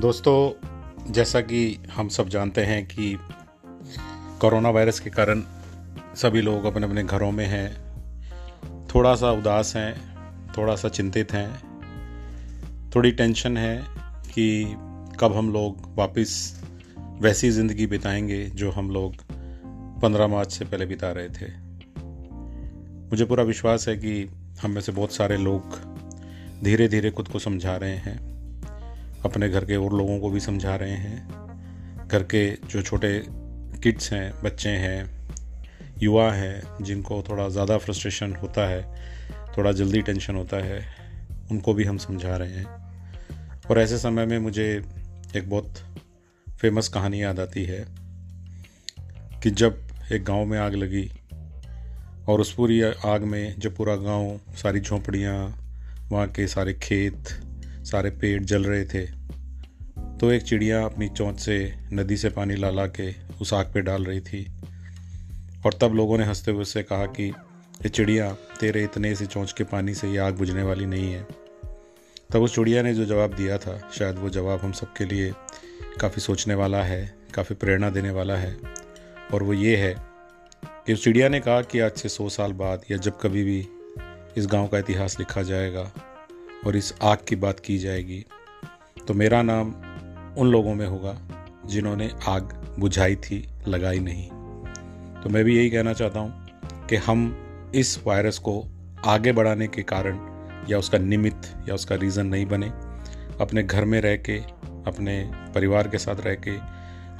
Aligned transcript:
दोस्तों, 0.00 1.12
जैसा 1.12 1.40
कि 1.40 1.78
हम 1.92 2.08
सब 2.08 2.28
जानते 2.28 2.60
हैं 2.60 2.86
कि 2.86 3.18
कोरोना 4.40 4.70
वायरस 4.70 5.00
के 5.00 5.10
कारण 5.10 5.42
सभी 6.14 6.40
लोग 6.40 6.64
अपने 6.64 6.86
अपने 6.86 7.04
घरों 7.04 7.32
में 7.32 7.46
हैं। 7.46 7.76
थोड़ा 8.94 9.14
सा 9.14 9.30
उदास 9.30 9.76
हैं 9.76 9.94
थोड़ा 10.58 10.76
सा 10.76 10.88
चिंतित 10.88 11.32
हैं। 11.32 11.58
थोड़ी 12.90 13.12
टेंशन 13.12 13.56
है 13.56 13.84
कि 14.34 14.76
कब 15.20 15.32
हम 15.36 15.52
लोग 15.52 15.96
वापस 15.96 16.62
वैसी 16.98 17.50
ज़िंदगी 17.50 17.86
बिताएँगे 17.86 18.44
जो 18.44 18.70
हम 18.70 18.90
लोग 18.90 19.14
पंद्रह 20.02 20.26
मार्च 20.26 20.52
से 20.52 20.64
पहले 20.64 20.86
बिता 20.86 21.12
रहे 21.12 21.28
थे। 21.28 21.48
मुझे 23.10 23.24
पूरा 23.24 23.44
विश्वास 23.44 23.88
है 23.88 23.96
कि 23.96 24.30
हम 24.62 24.70
में 24.70 24.80
से 24.80 24.92
बहुत 24.92 25.12
सारे 25.12 25.36
लोग 25.36 25.62
धीरे 26.64 26.88
धीरे 26.88 27.10
खुद 27.10 27.28
को 27.28 27.38
समझा 27.38 27.76
रहे 27.76 27.96
हैं। 27.96 28.35
अपने 29.26 29.48
घर 29.48 29.64
के 29.64 29.76
और 29.76 29.92
लोगों 29.92 30.18
को 30.20 30.30
भी 30.30 30.40
समझा 30.40 30.76
रहे 30.76 30.96
हैं। 30.96 32.08
घर 32.08 32.22
के 32.22 32.50
जो 32.50 32.82
छोटे 32.82 33.22
किड्स 33.82 34.12
हैं, 34.12 34.42
बच्चे 34.42 34.70
हैं, 34.70 35.28
युवा 36.02 36.32
हैं, 36.32 36.84
जिनको 36.84 37.24
थोड़ा 37.28 37.48
ज़्यादा 37.48 37.78
फ्रस्ट्रेशन 37.78 38.34
होता 38.34 38.68
है, 38.68 38.82
थोड़ा 39.58 39.72
जल्दी 39.72 40.02
टेंशन 40.02 40.36
होता 40.36 40.56
है, 40.56 40.86
उनको 41.50 41.74
भी 41.74 41.84
हम 41.84 41.98
समझा 41.98 42.36
रहे 42.36 42.52
हैं। 42.52 42.66
और 43.70 43.78
ऐसे 43.78 43.98
समय 43.98 44.26
में 44.26 44.38
मुझे 44.38 44.84
एक 45.36 45.50
बहुत 45.50 45.74
फ़ेमस 46.60 46.88
कहानी 46.88 47.22
याद 47.22 47.40
आती 47.40 47.64
है 47.64 47.86
कि 49.42 49.50
जब 49.50 49.82
एक 50.12 50.24
गाँव 50.24 50.44
में 50.44 50.58
आग 50.58 50.74
लगी 50.74 51.10
और 52.28 52.40
उस 52.40 52.52
पूरी 52.54 52.82
आग 52.82 53.22
में 53.22 53.54
जब 53.58 53.76
पूरा 53.76 53.96
गाँव, 53.96 54.40
सारी 54.56 54.80
झोंपड़ियाँ, 54.80 55.58
वहाँ 56.10 56.28
के 56.28 56.46
सारे 56.46 56.74
खेत 56.74 57.28
सारे 57.86 58.10
पेड़ 58.10 58.42
जल 58.42 58.64
रहे 58.64 58.84
थे। 58.84 59.26
तो 60.20 60.30
एक 60.30 60.42
चिड़िया 60.42 60.84
अपनी 60.84 61.08
चोंच 61.08 61.40
से 61.40 61.74
नदी 61.92 62.16
से 62.16 62.30
पानी 62.30 62.54
ला 62.54 62.70
ला 62.70 62.86
के 62.86 63.14
उस 63.40 63.54
आग 63.54 63.70
पे 63.74 63.80
डाल 63.80 64.04
रही 64.04 64.20
थी। 64.20 64.52
और 65.66 65.74
तब 65.80 65.94
लोगों 65.94 66.18
ने 66.18 66.24
हँसते 66.24 66.50
हुए 66.50 66.62
उससे 66.62 66.82
कहा 66.82 67.06
कि, 67.06 67.24
ये 67.82 67.88
चिड़िया, 67.88 68.32
तेरे 68.32 68.84
इतने 68.84 69.14
से 69.14 69.26
चोंच 69.26 69.52
के 69.52 69.64
पानी 69.64 69.94
से 69.94 70.10
ये 70.10 70.18
आग 70.18 70.34
बुझने 70.34 70.62
वाली 70.62 70.86
नहीं 70.86 71.12
है। 71.12 71.26
तब 72.32 72.36
उस 72.36 72.54
चिड़िया 72.54 72.82
ने 72.82 72.94
जो 72.94 73.04
जवाब 73.04 73.34
दिया 73.34 73.58
था, 73.58 73.90
शायद 73.98 74.16
वो 74.16 74.30
जवाब 74.30 74.60
हम 74.60 74.72
सबके 74.72 75.04
लिए 75.04 75.32
काफ़ी 76.00 76.22
सोचने 76.22 76.54
वाला 76.54 76.82
है, 76.82 77.14
काफ़ी 77.34 77.54
प्रेरणा 77.54 77.90
देने 77.90 78.10
वाला 78.10 78.36
है। 78.36 78.56
और 79.34 79.42
वो 79.42 79.52
ये 79.52 79.76
है 79.76 79.96
कि 80.66 80.92
उस 80.92 81.04
चिड़िया 81.04 81.28
ने 81.28 81.40
कहा 81.40 81.62
कि 81.62 81.80
आज 81.80 81.92
से 81.92 82.08
सौ 82.08 82.28
साल 82.28 82.52
बाद 82.52 82.82
या 82.90 82.96
जब 82.96 83.18
कभी 83.20 83.44
भी 83.44 83.68
इस 84.36 84.46
गाँव 84.46 84.68
का 84.68 84.78
इतिहास 84.78 85.18
लिखा 85.18 85.42
जाएगा 85.42 85.92
और 86.66 86.76
इस 86.76 86.92
आग 87.02 87.18
की 87.28 87.36
बात 87.36 87.60
की 87.60 87.78
जाएगी 87.78 88.24
तो 89.08 89.14
मेरा 89.14 89.42
नाम 89.42 89.74
उन 90.38 90.50
लोगों 90.50 90.74
में 90.74 90.86
होगा 90.86 91.16
जिन्होंने 91.66 92.10
आग 92.28 92.74
बुझाई 92.78 93.16
थी, 93.16 93.48
लगाई 93.68 93.98
नहीं। 93.98 94.28
तो 95.22 95.28
मैं 95.28 95.44
भी 95.44 95.56
यही 95.56 95.70
कहना 95.70 95.92
चाहता 95.92 96.20
हूँ 96.20 96.86
कि 96.88 96.96
हम 96.96 97.72
इस 97.74 97.98
वायरस 98.06 98.38
को 98.38 98.62
आगे 99.04 99.32
बढ़ाने 99.32 99.66
के 99.68 99.82
कारण 99.82 100.18
या 100.70 100.78
उसका 100.78 100.98
निमित्त 100.98 101.68
या 101.68 101.74
उसका 101.74 101.94
रीज़न 101.94 102.26
नहीं 102.26 102.46
बने, 102.46 102.68
अपने 103.40 103.62
घर 103.62 103.84
में 103.84 104.00
रह 104.00 104.16
के, 104.16 104.38
अपने 104.86 105.30
परिवार 105.54 105.88
के 105.88 105.98
साथ 105.98 106.20
रह 106.20 106.34
के 106.34 106.56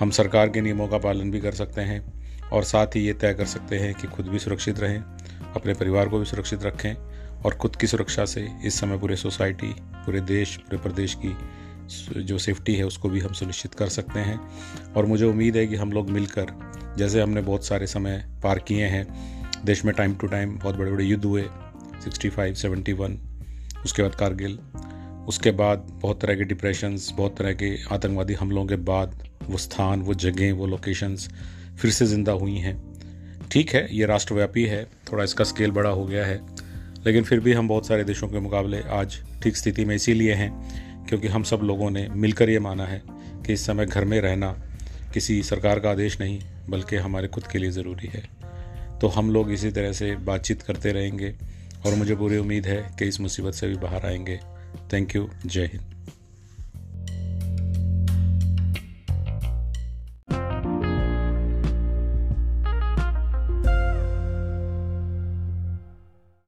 हम 0.00 0.10
सरकार 0.10 0.48
के 0.48 0.60
नियमों 0.60 0.88
का 0.88 0.98
पालन 0.98 1.30
भी 1.30 1.40
कर 1.40 1.52
सकते 1.52 1.80
हैं 1.80 2.02
और 2.50 2.64
साथ 2.64 2.96
ही 2.96 3.00
ये 3.00 3.12
तय 3.12 3.34
कर 3.34 3.44
सकते 3.44 3.78
हैं 3.78 3.94
कि 3.94 4.06
खुद 4.06 4.28
भी 4.28 4.38
सुरक्षित 4.38 4.80
रहें, 4.80 4.98
अपने 5.56 5.74
परिवार 5.74 6.08
को 6.08 6.18
भी 6.18 6.24
सुरक्षित 6.24 6.64
रखें 6.64 6.94
और 7.44 7.54
खुद 7.54 7.76
की 7.76 7.86
सुरक्षा 7.86 8.24
से 8.24 8.48
इस 8.64 8.80
समय 8.80 8.98
पूरे 8.98 9.16
सोसाइटी 9.16 9.74
पूरे 9.94 10.20
देश 10.20 10.56
पूरे 10.56 10.82
प्रदेश 10.82 11.16
की 11.24 11.36
जो 12.22 12.38
सेफ्टी 12.38 12.74
है 12.74 12.84
उसको 12.84 13.08
भी 13.08 13.20
हम 13.20 13.32
सुनिश्चित 13.32 13.74
कर 13.74 13.88
सकते 13.88 14.20
हैं। 14.20 14.38
और 14.96 15.06
मुझे 15.06 15.24
उम्मीद 15.24 15.56
है 15.56 15.66
कि 15.66 15.76
हम 15.76 15.92
लोग 15.92 16.10
मिलकर 16.10 16.46
जैसे 16.98 17.22
हमने 17.22 17.40
बहुत 17.40 17.64
सारे 17.64 17.86
समय 17.86 18.24
पार 18.42 18.58
किए 18.58 18.86
हैं 18.86 19.06
देश 19.64 19.84
में 19.84 19.94
टाइम 19.94 20.14
टू 20.14 20.26
टाइम 20.26 20.58
बहुत 20.58 20.76
बड़े 20.76 20.90
बड़े 20.90 21.04
युद्ध 21.04 21.24
हुए 21.24 21.44
65, 22.02 22.56
71 22.56 23.18
उसके 23.84 24.02
बाद 24.02 24.14
कारगिल 24.14 24.58
उसके 25.28 25.50
बाद 25.50 25.78
बहुत 26.02 26.20
तरह 26.20 26.34
के 26.34 26.44
डिप्रेशंस 26.44 27.12
बहुत 27.16 27.36
तरह 27.38 27.52
के 27.52 27.76
आतंकवादी 27.94 28.34
हमलों 28.34 28.66
के 28.66 28.76
बाद 28.76 29.28
वो 29.48 29.58
स्थान 29.58 30.00
वो 30.00 30.14
जगह 30.14 30.52
वो 30.54 30.66
लोकेशंस 30.66 31.28
फिर 31.78 31.90
से 31.90 32.06
ज़िंदा 32.06 32.32
हुई 32.32 32.56
हैं। 32.56 32.94
ठीक 33.50 33.70
है 33.70 33.88
ये 33.96 34.06
राष्ट्रव्यापी 34.06 34.64
है 34.64 34.84
थोड़ा 35.12 35.24
इसका 35.24 35.44
स्केल 35.44 35.70
बड़ा 35.70 35.90
हो 35.90 36.04
गया 36.04 36.26
है। 36.26 36.53
लेकिन 37.06 37.24
फिर 37.24 37.40
भी 37.40 37.52
हम 37.52 37.68
बहुत 37.68 37.86
सारे 37.86 38.04
देशों 38.04 38.28
के 38.28 38.38
मुकाबले 38.38 38.80
आज 38.80 39.22
ठीक 39.42 39.56
स्थिति 39.56 39.84
में 39.84 39.96
इसीलिए 39.96 40.34
हैं 40.34 40.84
क्योंकि 41.06 41.28
हम 41.28 41.42
सब 41.42 41.60
लोगों 41.62 41.90
ने 41.90 42.08
मिलकर 42.08 42.50
ये 42.50 42.58
माना 42.58 42.86
है 42.86 43.02
कि 43.46 43.52
इस 43.52 43.66
समय 43.66 43.86
घर 43.86 44.04
में 44.04 44.20
रहना 44.20 44.56
किसी 45.14 45.42
सरकार 45.42 45.80
का 45.80 45.90
आदेश 45.90 46.20
नहीं, 46.20 46.40
बल्कि 46.68 46.96
हमारे 46.96 47.28
खुद 47.28 47.46
के 47.46 47.58
लिए 47.58 47.70
ज़रूरी 47.70 48.10
है। 48.14 48.28
तो 49.00 49.08
हम 49.08 49.30
लोग 49.30 49.52
इसी 49.52 49.70
तरह 49.70 49.92
से 49.92 50.16
बातचीत 50.16 50.62
करते 50.62 50.92
रहेंगे 50.92 51.34
और 51.86 51.94
मुझे 51.94 52.16
पूरी 52.16 52.38
उम्मीद 52.38 52.66
है 52.66 52.96
कि 52.98 53.04
इस 53.04 53.20
मुसीबत 53.20 53.54
से 53.54 53.68
भी 53.68 53.76
बाहर 53.76 54.06
आएँगे। 54.06 54.40
थैंक 54.92 55.16
यू 55.16 55.30
जय 55.46 55.64
हिंद 55.64 55.93